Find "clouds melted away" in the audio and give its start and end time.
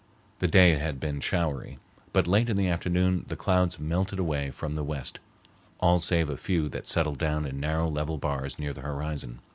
3.35-4.49